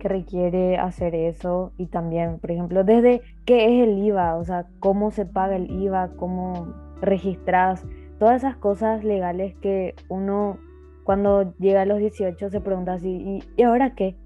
[0.00, 4.66] que requiere hacer eso y también, por ejemplo, desde qué es el IVA, o sea,
[4.80, 7.86] cómo se paga el IVA, cómo registras,
[8.18, 10.58] todas esas cosas legales que uno
[11.04, 14.16] cuando llega a los 18 se pregunta así, ¿y, ahora qué?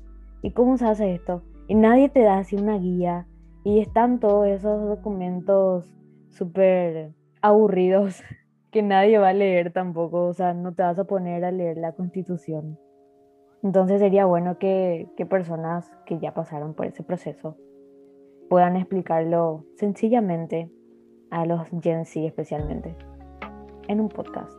[0.42, 1.42] ¿Y cómo se hace esto?
[1.66, 3.26] Y nadie te da así una guía
[3.64, 5.92] y están todos esos documentos
[6.28, 8.22] súper aburridos
[8.70, 11.76] que nadie va a leer tampoco, o sea, no te vas a poner a leer
[11.76, 12.78] la constitución.
[13.62, 17.56] Entonces sería bueno que, que personas que ya pasaron por ese proceso
[18.48, 20.70] puedan explicarlo sencillamente
[21.30, 22.96] a los Gen Z especialmente
[23.88, 24.52] en un podcast.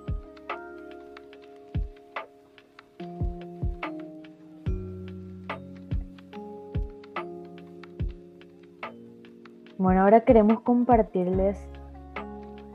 [9.78, 11.58] Bueno, ahora queremos compartirles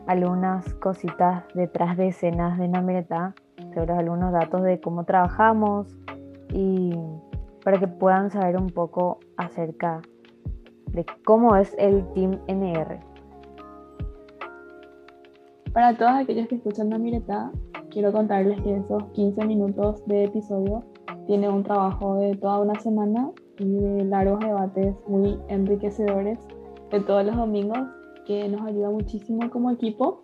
[0.07, 3.35] algunas cositas detrás de escenas de Namireta,
[3.75, 5.95] sobre algunos datos de cómo trabajamos
[6.51, 6.99] y
[7.63, 10.01] para que puedan saber un poco acerca
[10.93, 13.14] de cómo es el Team NR.
[15.75, 17.51] Para todos aquellos que escuchan Namireta,
[17.91, 20.85] quiero contarles que esos 15 minutos de episodio
[21.27, 26.39] tiene un trabajo de toda una semana y de largos debates muy enriquecedores
[26.93, 27.81] de todos los domingos
[28.25, 30.23] que nos ayuda muchísimo como equipo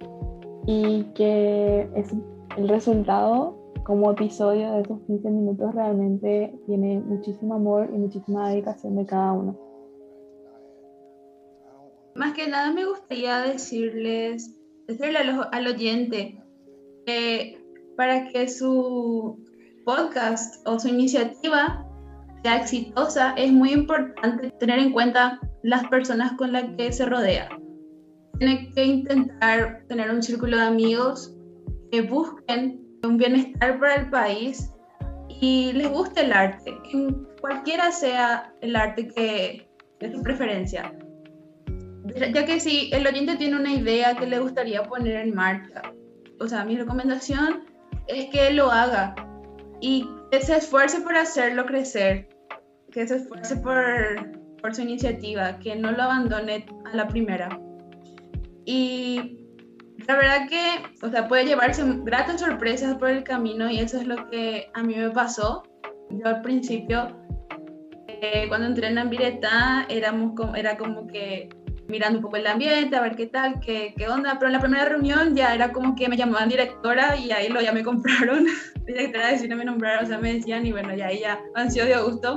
[0.69, 2.15] y que es
[2.57, 8.95] el resultado como episodio de esos 15 minutos realmente tiene muchísimo amor y muchísima dedicación
[8.95, 9.59] de cada uno.
[12.15, 14.60] Más que nada me gustaría decirles,
[14.98, 15.18] decirle
[15.53, 16.42] al oyente
[17.07, 17.62] que
[17.96, 19.44] para que su
[19.85, 21.87] podcast o su iniciativa
[22.42, 27.48] sea exitosa es muy importante tener en cuenta las personas con las que se rodea
[28.40, 31.37] tiene que intentar tener un círculo de amigos
[31.92, 34.72] que busquen un bienestar para el país
[35.29, 36.74] y les guste el arte,
[37.40, 39.68] cualquiera sea el arte que
[40.00, 40.90] de su preferencia.
[42.16, 45.83] Ya que si el oyente tiene una idea que le gustaría poner en marcha,
[46.40, 47.64] o sea, mi recomendación
[48.07, 49.14] es que lo haga
[49.81, 52.29] y que se esfuerce por hacerlo crecer,
[52.90, 53.77] que se esfuerce por,
[54.61, 57.49] por su iniciativa, que no lo abandone a la primera.
[58.64, 59.38] Y
[60.07, 64.07] la verdad que, o sea, puede llevarse gratas sorpresas por el camino y eso es
[64.07, 65.62] lo que a mí me pasó.
[66.11, 67.16] Yo al principio,
[68.09, 71.49] eh, cuando entré en Ambireta, éramos como, era como que
[71.90, 74.61] mirando un poco el ambiente, a ver qué tal, qué, qué onda, pero en la
[74.61, 78.46] primera reunión ya era como que me llamaban directora y ahí lo ya me compraron,
[78.87, 81.85] directora de cine me nombraron, o sea, me decían y bueno, ya ahí ya ansió
[81.85, 82.37] de gusto.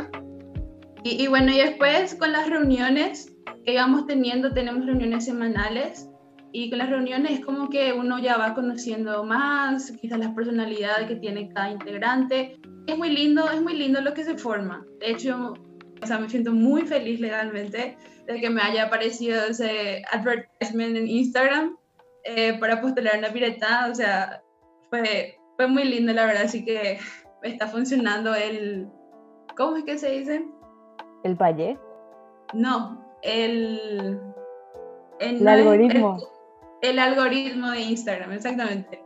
[1.04, 3.36] Y, y bueno, y después con las reuniones
[3.66, 6.10] que íbamos teniendo, tenemos reuniones semanales,
[6.56, 11.08] y con las reuniones es como que uno ya va conociendo más, quizás las personalidades
[11.08, 12.60] que tiene cada integrante.
[12.86, 14.86] Es muy lindo, es muy lindo lo que se forma.
[15.00, 15.56] De hecho,
[16.04, 21.08] o sea, me siento muy feliz legalmente de que me haya aparecido ese advertisement en
[21.08, 21.78] Instagram
[22.26, 23.88] eh, para postular una pireta.
[23.92, 24.44] O sea,
[24.90, 26.44] fue, fue muy lindo, la verdad.
[26.44, 27.00] Así que
[27.42, 28.88] está funcionando el.
[29.58, 30.46] ¿Cómo es que se dice?
[31.24, 31.78] ¿El payé?
[32.54, 34.20] No, el.
[35.20, 36.18] El, algoritmo
[36.84, 39.03] el algoritmo de Instagram, exactamente.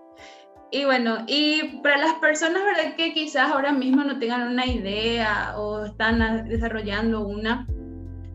[0.71, 2.95] Y bueno, y para las personas, ¿verdad?
[2.95, 7.65] Que quizás ahora mismo no tengan una idea o están desarrollando una,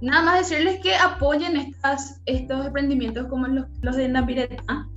[0.01, 4.89] nada más decirles que apoyen estas, estos emprendimientos como los, los de Napireta,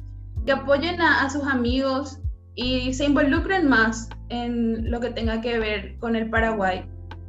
[0.45, 2.19] que apoyen a, a, sus amigos
[2.56, 6.86] y se involucren más en lo que tenga que ver con el Paraguay,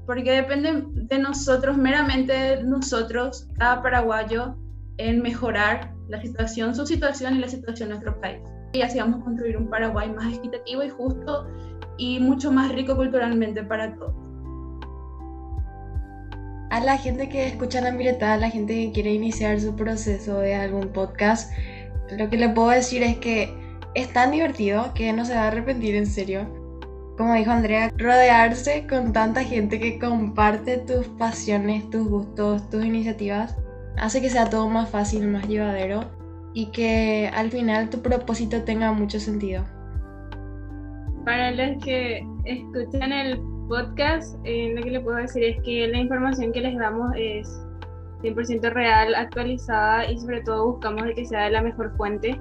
[0.07, 4.57] porque depende de nosotros, meramente de nosotros, cada paraguayo,
[4.99, 8.40] en mejorar la situación, su situación y la situación de nuestro país.
[8.77, 11.49] Y así vamos a construir un Paraguay más equitativo y justo
[11.97, 14.12] y mucho más rico culturalmente para todos.
[16.71, 20.41] A la gente que escucha la mireta, a la gente que quiere iniciar su proceso
[20.41, 21.51] de algún podcast,
[22.19, 23.51] lo que le puedo decir es que
[23.95, 26.47] es tan divertido que no se va a arrepentir en serio.
[27.17, 33.57] Como dijo Andrea, rodearse con tanta gente que comparte tus pasiones, tus gustos, tus iniciativas,
[33.97, 36.16] hace que sea todo más fácil, más llevadero
[36.57, 39.62] y que al final tu propósito tenga mucho sentido.
[41.27, 43.38] Para los que escuchan el
[43.69, 47.47] podcast, eh, lo que les puedo decir es que la información que les damos es
[48.23, 52.40] 100% real, actualizada y sobre todo buscamos de que sea de la mejor fuente.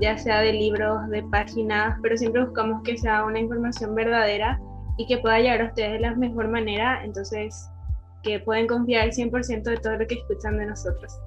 [0.00, 4.60] ya sea de libros, de páginas, pero siempre buscamos que sea una información verdadera
[4.96, 7.68] y que pueda llegar a ustedes de la mejor manera, entonces
[8.22, 11.20] que pueden confiar el 100% de todo lo que escuchan de nosotros.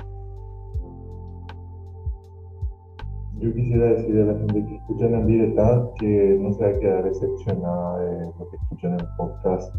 [3.44, 6.80] Yo quisiera decir a la gente que escucha en directa que no se va a
[6.80, 9.76] quedar decepcionada de lo que escuchan en el podcast,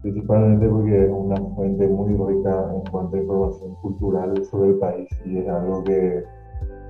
[0.00, 5.08] principalmente porque es una fuente muy rica en cuanto a información cultural sobre el país
[5.26, 6.24] y es algo que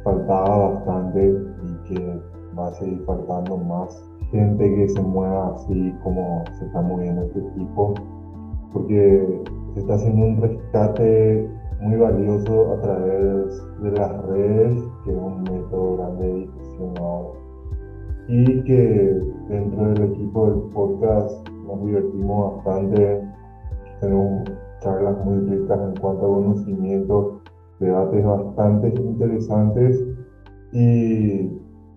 [0.04, 2.20] faltaba bastante y que
[2.56, 4.00] va a seguir faltando más
[4.30, 7.94] gente que se mueva así como se está moviendo este equipo,
[8.72, 9.42] porque
[9.74, 11.50] se está haciendo un rescate
[11.80, 17.38] muy valioso a través de las redes, que un método grande de difusión ahora.
[18.28, 23.22] Y que dentro del equipo del podcast nos divertimos bastante,
[24.00, 24.44] tenemos
[24.80, 27.40] charlas muy ricas en cuanto a conocimiento,
[27.80, 30.04] debates bastante interesantes
[30.72, 31.50] y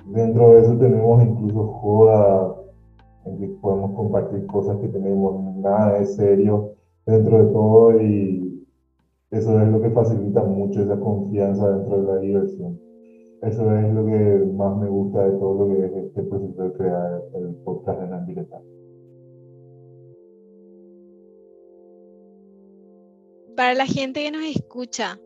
[0.07, 2.55] dentro de eso tenemos incluso joda
[3.25, 6.71] en que podemos compartir cosas que tenemos nada de serio
[7.05, 8.65] dentro de todo y
[9.31, 12.72] eso es lo que facilita mucho esa confianza dentro de la diversión.
[13.45, 16.73] Eso es lo que más me gusta de todo lo que es este proceso de
[16.77, 18.61] crear el podcast en Ambireta.
[23.57, 25.19] Para la gente que nos escucha,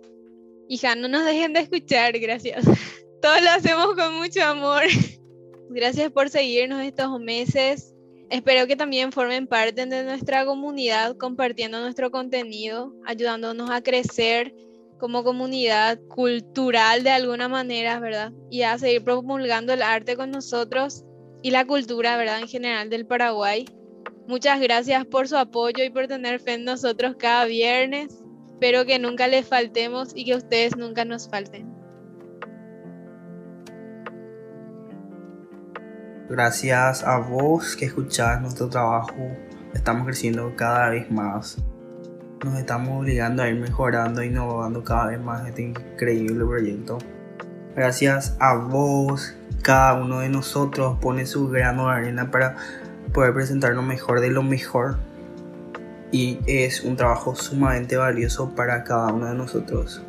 [0.67, 2.65] hija, no nos dejen de escuchar, gracias.
[3.21, 4.83] Todo lo hacemos con mucho amor.
[5.69, 7.93] Gracias por seguirnos estos meses.
[8.29, 14.53] Espero que también formen parte de nuestra comunidad compartiendo nuestro contenido, ayudándonos a crecer
[14.99, 18.33] como comunidad cultural de alguna manera, ¿verdad?
[18.49, 21.03] Y a seguir promulgando el arte con nosotros
[21.41, 22.39] y la cultura, ¿verdad?
[22.39, 23.65] En general del Paraguay.
[24.27, 28.23] Muchas gracias por su apoyo y por tener fe en nosotros cada viernes.
[28.49, 31.77] Espero que nunca les faltemos y que ustedes nunca nos falten.
[36.29, 39.15] Gracias a vos que escuchás nuestro trabajo,
[39.73, 41.57] estamos creciendo cada vez más.
[42.43, 46.99] Nos estamos obligando a ir mejorando, e innovando cada vez más este increíble proyecto.
[47.75, 52.55] Gracias a vos, cada uno de nosotros pone su grano de arena para
[53.11, 54.97] poder presentar lo mejor de lo mejor.
[56.11, 60.03] Y es un trabajo sumamente valioso para cada uno de nosotros.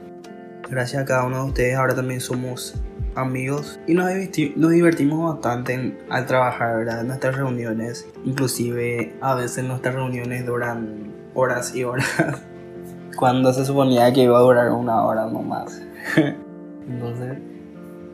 [0.71, 2.75] Gracias a cada uno de ustedes, ahora también somos
[3.15, 7.01] amigos y nos, divertimos bastante al trabajar ¿verdad?
[7.01, 8.07] en nuestras reuniones.
[8.25, 12.07] Inclusive a veces nuestras reuniones duran horas y horas.
[13.17, 15.83] Cuando se suponía que iba a durar una hora no más.
[16.89, 17.39] Entonces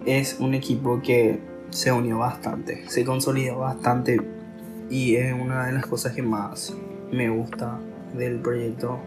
[0.07, 4.21] es un equipo que se unió bastante, se consolidó bastante
[4.91, 6.75] y es una de las cosas que más
[7.11, 7.79] me gusta
[8.15, 8.99] del proyecto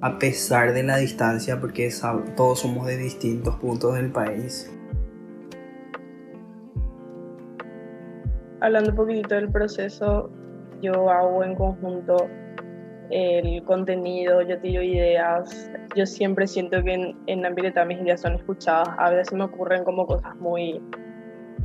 [0.00, 1.88] a pesar de la distancia, porque
[2.36, 4.68] todos somos de distintos puntos del país.
[8.62, 10.30] hablando un poquitito del proceso,
[10.80, 12.28] yo hago en conjunto
[13.10, 15.70] el contenido, yo tiro ideas.
[15.94, 18.88] Yo siempre siento que en, en Ambireta mis ideas son escuchadas.
[18.98, 20.80] A veces me ocurren como cosas muy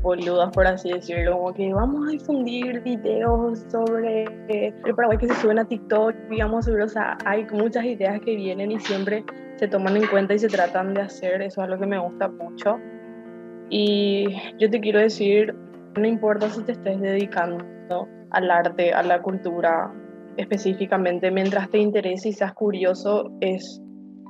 [0.01, 5.35] boludas, por así decirlo, como que vamos a difundir videos sobre el Paraguay que se
[5.35, 9.23] suben a TikTok a o sea, hay muchas ideas que vienen y siempre
[9.55, 12.27] se toman en cuenta y se tratan de hacer, eso es lo que me gusta
[12.27, 12.79] mucho.
[13.69, 14.27] Y
[14.59, 15.55] yo te quiero decir,
[15.97, 17.65] no importa si te estés dedicando
[18.31, 19.91] al arte, a la cultura
[20.37, 23.81] específicamente, mientras te interese y seas curioso, es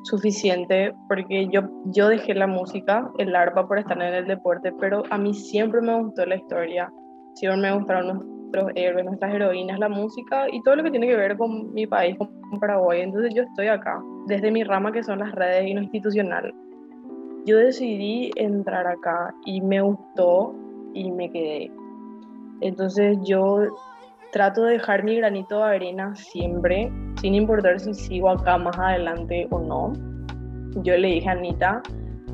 [0.04, 5.04] suficiente porque yo, yo dejé la música, el arpa por estar en el deporte, pero
[5.10, 6.92] a mí siempre me gustó la historia,
[7.36, 11.16] siempre me gustaron nuestros héroes, nuestras heroínas, la música y todo lo que tiene que
[11.16, 13.02] ver con mi país, con Paraguay.
[13.02, 16.54] Entonces yo estoy acá, desde mi rama que son las redes y lo institucional.
[17.46, 20.56] Yo decidí entrar acá y me gustó
[20.94, 21.72] y me quedé.
[22.62, 23.68] Entonces yo
[24.38, 29.48] trato de dejar mi granito de arena siempre, sin importar si sigo acá más adelante
[29.50, 29.94] o no.
[30.84, 31.82] Yo le dije a Anita,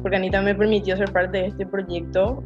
[0.02, 2.44] porque Anita me permitió ser parte de este proyecto,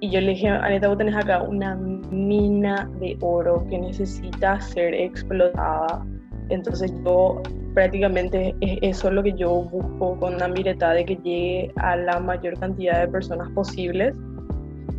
[0.00, 4.92] y yo le dije, Anita, vos tenés acá una mina de oro que necesita ser
[4.92, 6.04] explotada.
[6.48, 7.40] Entonces yo
[7.74, 12.58] prácticamente es eso lo que yo busco con Ambireta, de que llegue a la mayor
[12.58, 14.16] cantidad de personas posibles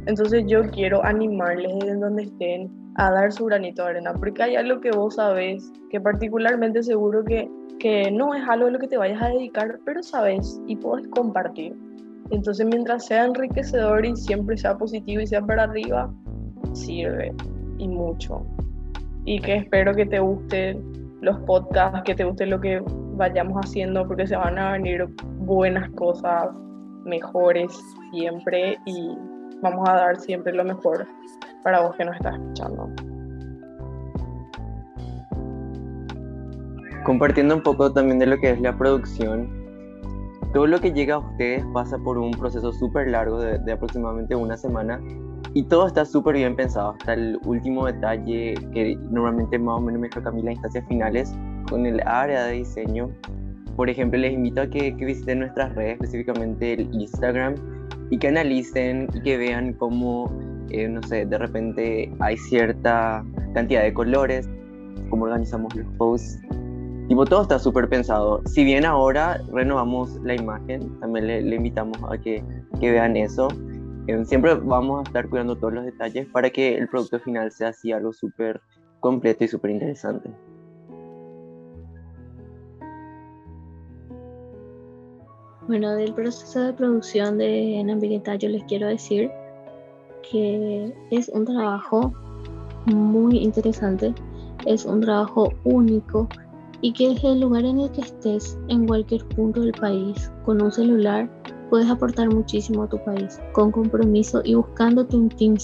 [0.08, 4.56] entonces yo quiero animarles desde donde estén a dar su granito de arena, porque hay
[4.56, 8.88] algo que vos sabes, que particularmente seguro que, que no es algo a lo que
[8.88, 11.76] te vayas a dedicar, pero sabes y puedes compartir.
[12.32, 16.12] Entonces mientras sea enriquecedor y siempre sea positivo y sea para arriba,
[16.74, 17.34] sirve
[17.78, 18.46] y mucho.
[19.26, 20.82] Y que espero que te gusten
[21.22, 22.82] los podcasts, que te guste lo que
[23.16, 25.06] vayamos haciendo, porque se van a venir
[25.40, 26.50] buenas cosas,
[27.06, 27.72] mejores
[28.12, 29.16] siempre y
[29.62, 31.06] vamos a dar siempre lo mejor
[31.64, 32.90] para vos que nos estás escuchando.
[37.06, 39.50] Compartiendo un poco también de lo que es la producción,
[40.54, 44.36] todo lo que llega a ustedes pasa por un proceso súper largo de, de, aproximadamente
[44.36, 45.00] una semana
[45.54, 50.02] y todo está súper bien pensado, hasta el último detalle que normalmente más o menos
[50.02, 51.34] me toca a mí las instancias finales
[51.70, 53.10] con el área de diseño.
[53.76, 57.56] Por ejemplo, les invito a que, que visiten nuestras redes, específicamente el Instagram,
[58.10, 60.32] y que analicen y que vean cómo,
[60.70, 64.50] eh, no sé, de repente hay cierta cantidad de colores,
[65.10, 66.40] cómo organizamos los posts.
[67.08, 68.42] Tipo, todo está súper pensado.
[68.46, 72.44] Si bien ahora renovamos la imagen, también le, le invitamos a que,
[72.80, 73.48] que vean eso.
[74.08, 77.70] Eh, siempre vamos a estar cuidando todos los detalles para que el producto final sea
[77.70, 78.62] así algo súper
[79.00, 80.30] completo y súper interesante.
[85.68, 89.30] Bueno, del proceso de producción de Enambireta yo les quiero decir
[90.32, 92.14] que es un trabajo
[92.86, 94.14] muy interesante,
[94.66, 96.30] es un trabajo único
[96.80, 100.62] y que desde el lugar en el que estés, en cualquier punto del país, con
[100.62, 101.30] un celular,
[101.70, 105.58] puedes aportar muchísimo a tu país, con compromiso y buscándote un team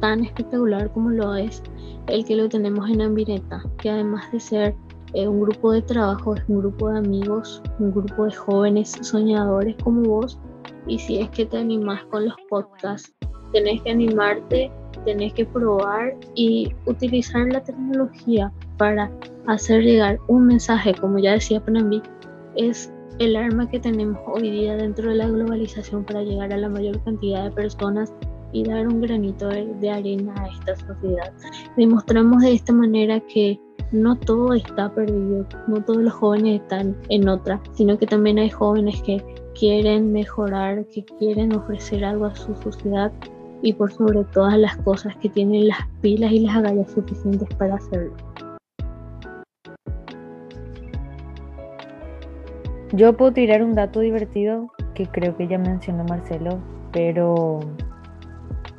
[0.00, 1.62] tan espectacular como lo es
[2.06, 4.74] el que lo tenemos en Ambireta, que además de ser
[5.14, 10.02] eh, un grupo de trabajo, un grupo de amigos, un grupo de jóvenes soñadores como
[10.02, 10.38] vos.
[10.86, 13.14] Y si es que te animás con los podcasts,
[13.52, 14.70] tenés que animarte,
[15.04, 19.10] tenés que probar y utilizar la tecnología para
[19.46, 22.02] hacer llegar un mensaje, como ya decía Panambi,
[22.56, 26.68] es el arma que tenemos hoy día dentro de la globalización para llegar a la
[26.68, 28.12] mayor cantidad de personas
[28.52, 31.32] y dar un granito de arena a esta sociedad.
[31.76, 33.60] Demostramos de esta manera que
[33.92, 38.50] no todo está perdido, no todos los jóvenes están en otra, sino que también hay
[38.50, 39.24] jóvenes que
[39.58, 43.12] quieren mejorar, que quieren ofrecer algo a su sociedad
[43.62, 47.76] y por sobre todas las cosas que tienen las pilas y las agallas suficientes para
[47.76, 48.12] hacerlo.
[52.92, 56.58] Yo puedo tirar un dato divertido que creo que ya mencionó Marcelo,
[56.92, 57.60] pero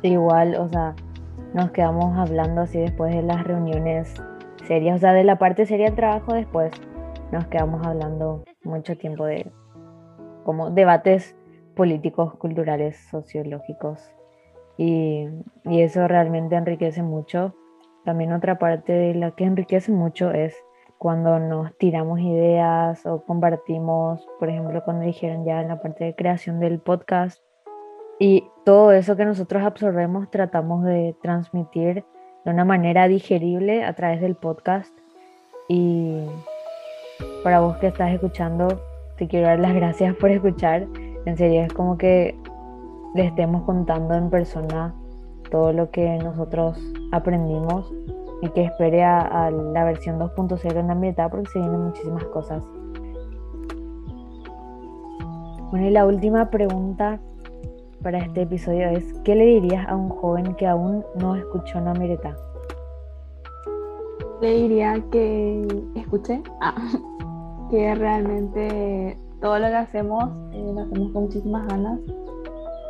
[0.02, 0.94] igual, o sea,
[1.52, 4.14] nos quedamos hablando así después de las reuniones
[4.66, 6.72] serias, o sea, de la parte seria del trabajo después
[7.32, 9.50] nos quedamos hablando mucho tiempo de
[10.44, 11.36] como debates
[11.74, 14.14] políticos, culturales, sociológicos
[14.78, 15.26] y,
[15.64, 17.54] y eso realmente enriquece mucho.
[18.04, 20.54] También otra parte de la que enriquece mucho es
[20.98, 26.14] cuando nos tiramos ideas o compartimos, por ejemplo, cuando dijeron ya en la parte de
[26.14, 27.42] creación del podcast
[28.18, 32.04] y todo eso que nosotros absorbemos tratamos de transmitir
[32.46, 34.96] de una manera digerible a través del podcast.
[35.68, 36.20] Y
[37.42, 38.68] para vos que estás escuchando,
[39.18, 40.86] te quiero dar las gracias por escuchar.
[41.24, 42.38] En serio, es como que
[43.16, 44.94] le estemos contando en persona
[45.50, 46.78] todo lo que nosotros
[47.10, 47.92] aprendimos
[48.42, 52.62] y que espere a, la versión 2.0 en la mitad porque se vienen muchísimas cosas.
[55.72, 57.18] Bueno, y la última pregunta
[58.02, 62.36] para este episodio es, ¿qué le dirías a un joven que aún no escuchó Namireta?
[64.40, 66.74] Le diría que escuche, ah,
[67.70, 72.00] que realmente todo lo que hacemos eh, lo hacemos con muchísimas ganas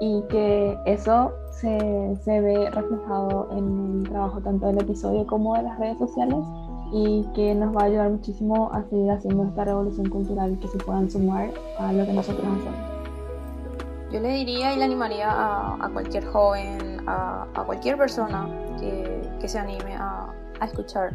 [0.00, 5.62] y que eso se, se, ve reflejado en el trabajo tanto del episodio como de
[5.62, 6.44] las redes sociales
[6.92, 10.68] y que nos va a ayudar muchísimo a seguir haciendo esta revolución cultural y que
[10.68, 12.95] se puedan sumar a lo que nosotros hacemos.
[14.10, 18.48] Yo le diría y le animaría a, cualquier joven, a, cualquier persona
[18.78, 20.32] que, se anime a,
[20.62, 21.14] escuchar,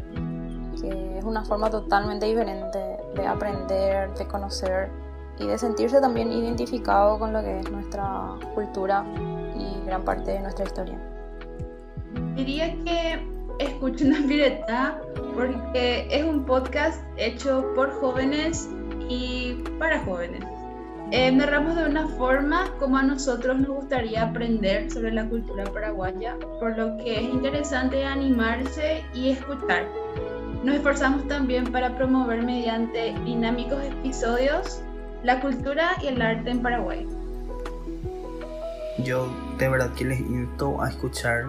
[0.80, 2.78] que es una forma totalmente diferente
[3.14, 4.90] de aprender, de conocer
[5.38, 9.04] y de sentirse también identificado con lo que es nuestra cultura
[9.56, 10.98] y gran parte de nuestra historia.
[12.36, 13.26] Diría que
[13.58, 15.00] escuchen una pireta
[15.34, 18.68] porque es un podcast hecho por jóvenes
[19.08, 20.44] y para jóvenes
[21.12, 26.38] eh, narramos de una forma como a nosotros nos gustaría aprender sobre la cultura paraguaya,
[26.58, 29.86] por lo que es interesante animarse y escuchar.
[30.64, 34.80] Nos esforzamos también para promover mediante dinámicos episodios
[35.22, 37.06] la cultura y el arte en Paraguay.
[39.04, 41.44] Yo de verdad que les invito a escuchar,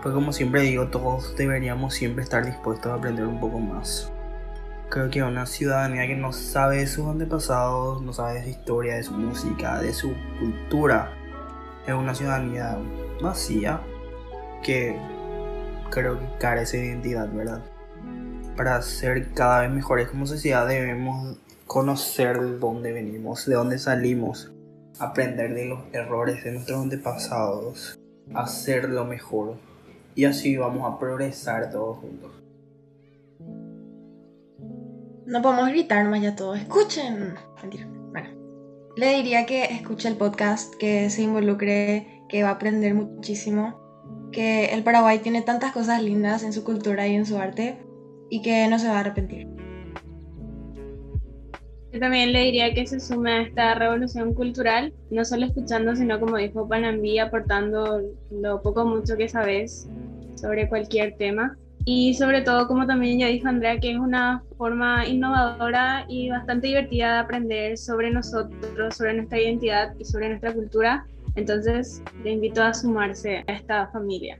[0.00, 4.12] pues como siempre digo, todos deberíamos siempre estar dispuestos a aprender un poco más
[4.92, 8.96] creo que una ciudadanía que no sabe de sus antepasados, no sabe de su historia,
[8.96, 11.10] de su música, de su cultura,
[11.86, 12.76] es una ciudadanía
[13.22, 13.80] vacía
[14.62, 14.94] que
[15.88, 17.62] creo que carece de identidad, ¿verdad?
[18.54, 24.52] Para ser cada vez mejores como sociedad debemos conocer de dónde venimos, de dónde salimos,
[24.98, 27.98] aprender de los errores de nuestros antepasados
[28.34, 29.56] hacerlo mejor
[30.14, 32.41] y así vamos a progresar todos juntos.
[35.32, 36.58] No podemos gritar más ya todos.
[36.58, 37.36] Escuchen.
[37.62, 37.88] Mentira.
[38.10, 38.28] Bueno.
[38.98, 43.80] Le diría que escuche el podcast, que se involucre, que va a aprender muchísimo.
[44.30, 47.78] Que el Paraguay tiene tantas cosas lindas en su cultura y en su arte
[48.28, 49.48] y que no se va a arrepentir.
[51.92, 56.20] Yo también le diría que se sume a esta revolución cultural, no solo escuchando, sino
[56.20, 59.88] como dijo Panambí, aportando lo poco mucho que sabes
[60.34, 61.56] sobre cualquier tema.
[61.84, 66.68] Y sobre todo, como también ya dijo Andrea, que es una forma innovadora y bastante
[66.68, 71.04] divertida de aprender sobre nosotros, sobre nuestra identidad y sobre nuestra cultura.
[71.34, 74.38] Entonces, le invito a sumarse a esta familia.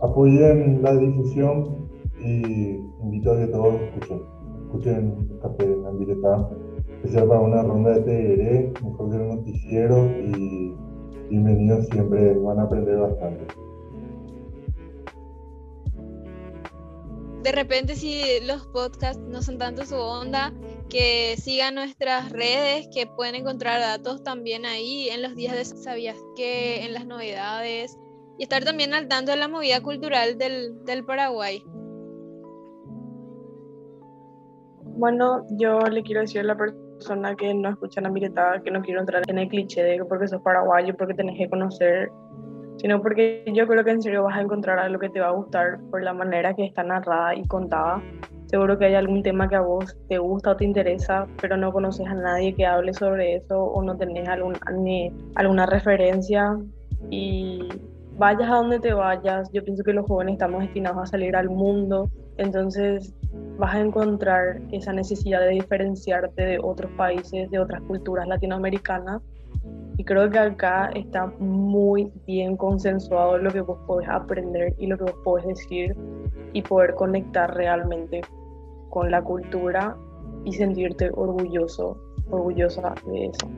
[0.00, 1.88] Apoyen la difusión
[2.20, 4.22] y invito a que todos escuchen.
[4.66, 6.48] Escuchen Café Ambireta,
[7.02, 10.72] especial para una ronda de TR, mejor que el noticiero y
[11.28, 13.69] bienvenidos siempre, van a aprender bastante.
[17.42, 20.52] De repente si los podcasts no son tanto su onda,
[20.90, 26.16] que sigan nuestras redes, que pueden encontrar datos también ahí en los días de Sabías
[26.36, 27.96] que, en las novedades,
[28.38, 31.62] y estar también al tanto de la movida cultural del, del Paraguay.
[34.96, 38.82] Bueno, yo le quiero decir a la persona que no escucha la mireta que no
[38.82, 42.10] quiero entrar en el cliché de que porque sos paraguayo, porque tenés que conocer,
[42.80, 45.32] sino porque yo creo que en serio vas a encontrar algo que te va a
[45.32, 48.02] gustar por la manera que está narrada y contada.
[48.46, 51.72] Seguro que hay algún tema que a vos te gusta o te interesa, pero no
[51.72, 54.26] conoces a nadie que hable sobre eso o no tenés
[54.72, 56.58] ni alguna referencia
[57.10, 57.68] y
[58.16, 61.48] vayas a donde te vayas, yo pienso que los jóvenes estamos destinados a salir al
[61.48, 63.14] mundo, entonces
[63.58, 69.22] vas a encontrar esa necesidad de diferenciarte de otros países, de otras culturas latinoamericanas.
[69.96, 74.96] Y creo que acá está muy bien consensuado lo que vos podés aprender y lo
[74.96, 75.94] que vos podés decir
[76.52, 78.22] y poder conectar realmente
[78.88, 79.96] con la cultura
[80.44, 81.96] y sentirte orgulloso,
[82.30, 83.48] orgullosa de eso.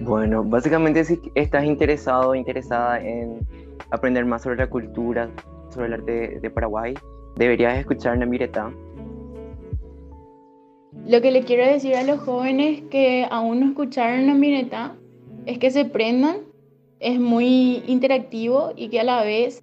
[0.00, 3.40] Bueno, básicamente si estás interesado interesada en
[3.90, 5.30] aprender más sobre la cultura,
[5.70, 6.94] sobre el arte de Paraguay,
[7.36, 8.70] deberías escuchar Namireta.
[11.06, 14.96] Lo que le quiero decir a los jóvenes que aún no escucharon Namireta
[15.46, 16.38] es que se prendan,
[16.98, 19.62] es muy interactivo y que a la vez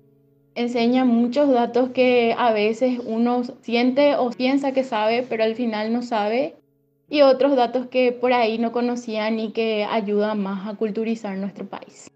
[0.56, 5.92] enseña muchos datos que a veces uno siente o piensa que sabe, pero al final
[5.92, 6.56] no sabe,
[7.10, 11.68] y otros datos que por ahí no conocían y que ayudan más a culturizar nuestro
[11.68, 12.10] país.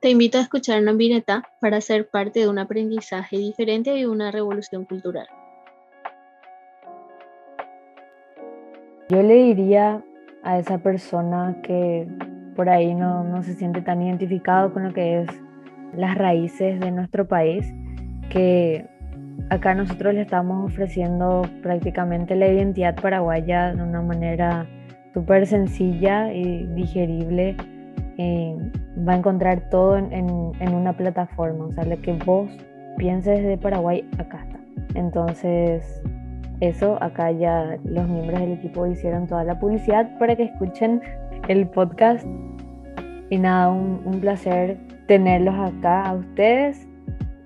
[0.00, 4.84] Te invito a escuchar Nambireta para ser parte de un aprendizaje diferente y una revolución
[4.84, 5.26] cultural.
[9.08, 10.02] Yo le diría
[10.42, 12.06] a esa persona que
[12.56, 15.28] por ahí no, no se siente tan identificado con lo que es
[15.96, 17.72] las raíces de nuestro país,
[18.30, 18.86] que
[19.50, 24.66] acá nosotros le estamos ofreciendo prácticamente la identidad paraguaya de una manera
[25.12, 27.56] súper sencilla y digerible
[28.18, 28.56] eh,
[29.06, 30.30] va a encontrar todo en,
[30.74, 31.66] una plataforma.
[31.66, 32.50] O sea, lo que vos
[32.96, 34.58] pienses de Paraguay, acá está.
[34.98, 36.02] Entonces,
[36.60, 41.02] eso, acá ya los miembros del equipo hicieron toda la publicidad para que escuchen
[41.48, 42.26] el podcast.
[43.30, 46.86] Y nada, un, placer tenerlos acá a ustedes.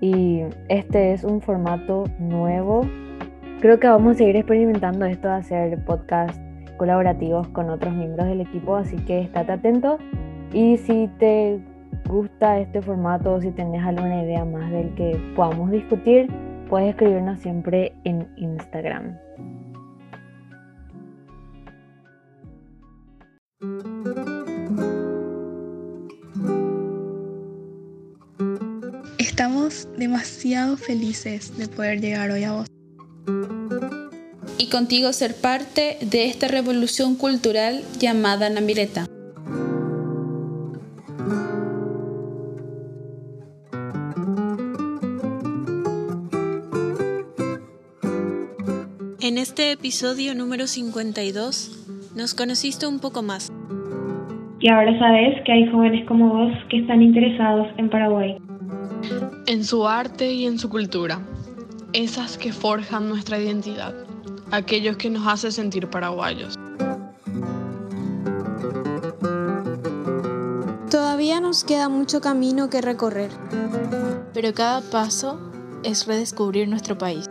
[0.01, 2.83] Y este es un formato nuevo.
[3.61, 6.41] Creo que vamos a seguir experimentando esto de hacer podcast
[6.77, 9.99] colaborativos con otros miembros del equipo, así que estate atento.
[10.53, 11.59] Y si te
[12.09, 16.29] gusta este formato o si tenés alguna idea más del que podamos discutir,
[16.69, 19.19] puedes escribirnos siempre en Instagram.
[29.19, 32.67] Estamos demasiado felices de poder llegar hoy a vos.
[34.59, 39.07] Y contigo ser parte de esta revolución cultural llamada Namireta.
[49.59, 53.51] Este episodio número 52 nos conociste un poco más.
[54.61, 58.39] Y ahora sabes que hay jóvenes como vos que están interesados en Paraguay.
[59.49, 61.19] En su arte y en su cultura.
[61.93, 63.97] Esas que forjan nuestra identidad.
[64.53, 66.55] Aquellos que nos hacen sentir paraguayos.
[70.89, 73.33] Todavía nos queda mucho camino que recorrer,
[74.33, 75.51] pero cada paso
[75.83, 77.29] es redescubrir nuestro país.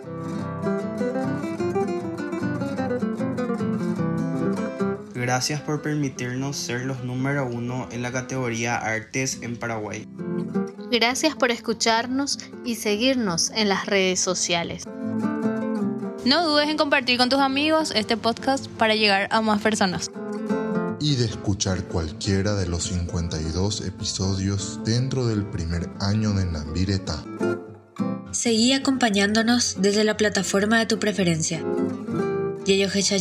[5.28, 10.08] Gracias por permitirnos ser los número uno en la categoría Artes en Paraguay.
[10.90, 14.86] Gracias por escucharnos y seguirnos en las redes sociales.
[16.24, 20.10] No dudes en compartir con tus amigos este podcast para llegar a más personas.
[21.02, 27.22] Y de escuchar cualquiera de los 52 episodios dentro del primer año de Nambireta.
[28.32, 31.62] Seguí acompañándonos desde la plataforma de tu preferencia.
[32.64, 33.18] Yeyo Hecha